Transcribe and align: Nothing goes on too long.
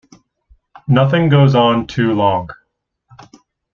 Nothing 0.87 1.29
goes 1.29 1.53
on 1.53 1.85
too 1.85 2.13
long. 2.13 2.49